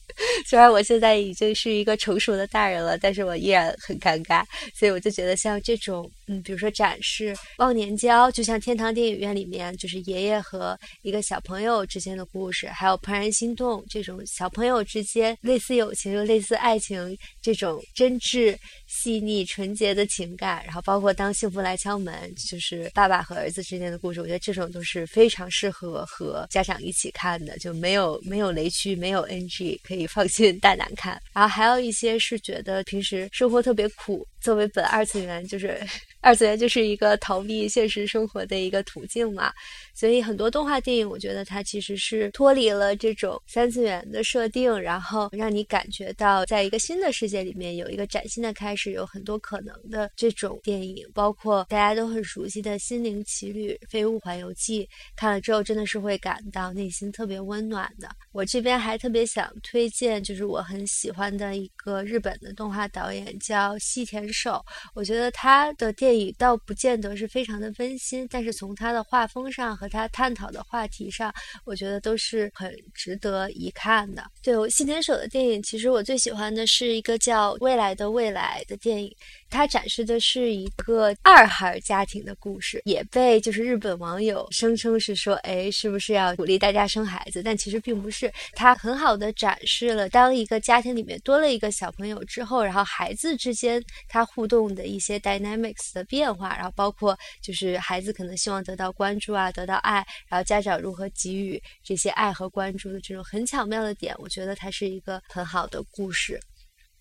[0.47, 4.45] 虽然我现在已经是一个成熟的大人了，但是我依然很尴尬，
[4.75, 18.57] 所以我就觉得像这种，嗯，比如说展示忘年交，就像天堂电影院里面，就是爷爷和一个小朋友之间的故事，还有怦然心动这种小朋友之间类似友情又类似爱情这种真挚、
[18.87, 30.03] 细腻、纯洁的情感，然后包括当幸福来敲门，就是爸爸和儿子之间的故事，我觉得这种都是非常适合和家长一起看的，就没有没有雷区，没有 NG，可以。
[30.13, 35.81] 放心大胆看，然后还有一些是觉得平时生活特别苦，作为本二次元就是。
[36.23, 39.53] 二次元就是一个逃避现实生活的一个途径嘛，
[39.93, 54.85] 所以很多动画电影，我觉得它其实是脱离了这种三次元的设定，然后让你感觉到在一个新的世界里面有一个崭新的开始，有很多可能的这种电影，包括大家都很熟悉的《心灵奇旅：飞屋环游记》，
[55.17, 58.09] 看了之后真的是会感到内心特别温暖的。
[58.31, 64.65] 我这边还特别想推荐，就是我很喜欢的一个日本的动画导演叫西田守，
[64.95, 66.12] 我觉得他的电。
[66.39, 71.33] 倒不见得是非常的温馨，但是从他的画风上和他探讨的话题上，
[71.65, 74.25] 我觉得都是很值得一看的。
[74.43, 79.15] 对我新田守的电影，其实我最喜欢的是一个叫《未来的未来》的电影。
[79.49, 87.43] 它展示的是一个二孩家庭的故事，也被就是日本网友声称是说，哎，是不是要鼓励大家生孩子？
[87.43, 88.33] 但其实并不是。
[88.55, 106.41] 它很好的展示了当一个家庭里面多了一个小朋友之后，然后孩子之间他互动的一些 dynamics 的变化，然后包括就是孩子可能希望得到关注啊，得到爱，然后家长如何给予这些爱和关注的这种很巧妙的点，我觉得它是一个很好的故事。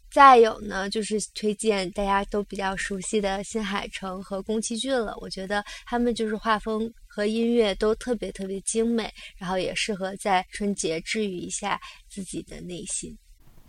[0.09, 5.15] 再有呢，就是推荐大家都比较熟悉的新海诚和宫崎骏了。
[5.21, 11.79] 我觉得他们就是画风和音乐都特别特别精美，然后也适合在春节治愈一下
[12.09, 13.17] 自己的内心。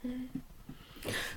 [0.03, 0.29] 嗯，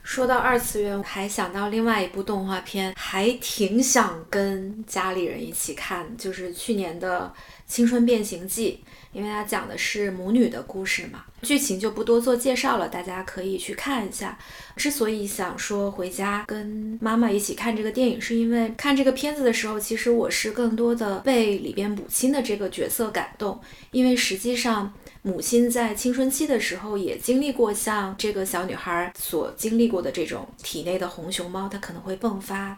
[0.03, 7.33] 说到二次元，我还想到另外一部动画片，还挺想跟家里人一起看，就是去年的
[7.65, 8.83] 《青春变形记》。
[9.11, 14.37] 因为它讲的是母女的故事嘛，剧情就不多做介绍了，大家可以去看一下。
[14.75, 24.91] 之所以想说回家跟妈妈一起看这个电影，是因为看这个片子的时候，其实我是更多的被里边母亲的这个角色感动，因为实际上。
[25.25, 32.77] 母亲在青春期的时候也经历过像这个小女孩所经历过的这种体内的红熊猫，它可能会迸发，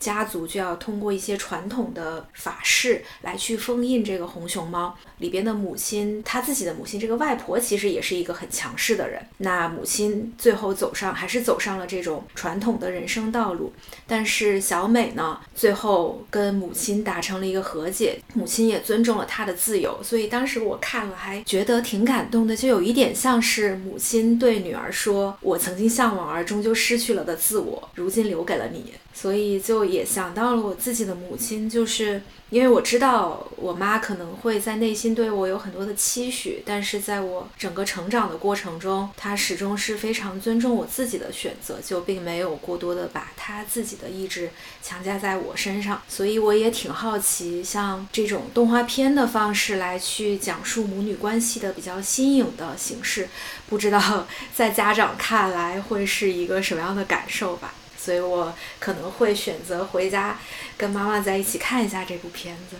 [0.00, 4.92] 家族就要通过一些传统的法事来去封印这个红熊猫。
[5.18, 9.20] 里边的母亲，她自己的母亲这个外婆其实也是一个很强势的人。
[9.38, 13.72] 那母亲最后走上还是走上了这种传统的人生道路，
[14.06, 19.98] 但是小美呢，最后跟母亲达成了一个和解，母亲也尊重了她的自由。
[20.02, 21.82] 所以当时我看了还觉得。
[21.94, 44.50] 挺感动的，就有一点像是母亲对女儿说：“我曾经向往而终究失去了的自我，如今留给了你。”所以就也想到了我自己的母亲，就是因为我知道我妈可能会在内心对我有很多的期许，但是在我整个成长的过程中，她始终是非常尊重我自己的选择，就并没有过多的把她自己的意志
[44.82, 46.02] 强加在我身上。
[46.08, 53.28] 所以我也挺好奇，像这种动画片的方式来去讲述母女关系的比较新颖的形式，
[53.68, 57.72] 不知道 在家长看来会是一个什么样的感受吧。
[58.04, 60.38] 所以我可能会选择回家
[60.76, 62.76] 跟妈妈在一起看一下这部片子。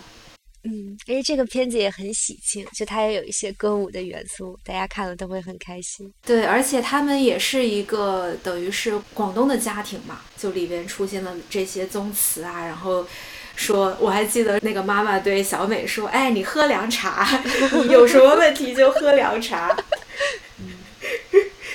[0.66, 6.10] 嗯，因为这个片子也很喜庆，就它也有一些歌舞的元素，大家看了都会很开心。
[6.26, 13.06] 对，而且他们也是一个等于是广东的家庭嘛，就里边出现了这些宗祠啊，然后
[13.54, 17.28] 说我还记得那个妈妈对小美说：“哎，你喝凉茶，
[17.84, 19.74] 你有什么问题就喝凉茶。”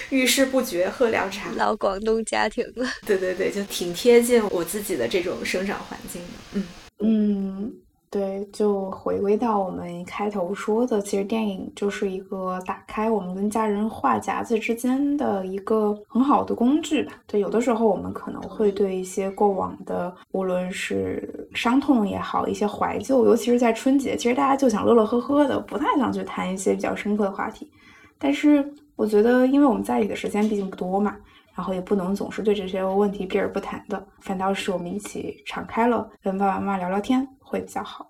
[0.09, 2.85] 遇事不决喝凉茶，老广东家庭 了。
[3.05, 6.27] 对对对，就挺贴近我自己的这种生长环境的。
[6.53, 6.63] 嗯
[6.99, 7.73] 嗯。
[8.11, 17.13] 对，就回归到我们开头说的，其实电影就是一个打开我们跟家人话匣子之间的一个很好的工具吧。
[17.27, 27.71] 对，有的时候我们可能会对一些过往的，无论是伤痛也好，一些怀旧，尤其是在春节，其实大家就想乐乐呵呵的，不太想去谈一些比较深刻的话题。
[28.17, 31.15] 但是我觉得，因为我们在一起的时间毕竟不多嘛，
[31.55, 37.25] 然后也不能总是对这些问题避而不谈的，反倒是我们一起敞开了跟爸爸妈妈聊聊天。
[37.39, 38.05] 会比较好。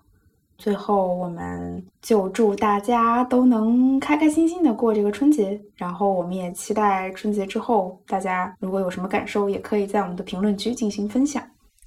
[0.58, 5.58] 最后，我们就祝大家都能开开心心的过这个春节。
[5.76, 11.42] 然后，我们也期待春节之后，大家如果有什么感受，也可以在我们的评论区进行分享。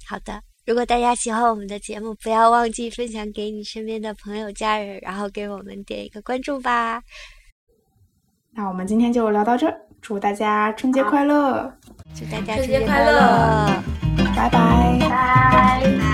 [0.08, 7.00] 好的，如果大家喜欢我们的节目，不要忘记分享给你身边的朋友、家人，然后给我们点一个关注吧。
[8.54, 11.72] 那我们今天就聊到这儿祝大家春节快乐。
[12.14, 13.66] 祝大家春节快乐。
[14.36, 14.98] 拜拜。
[15.08, 16.13] 拜。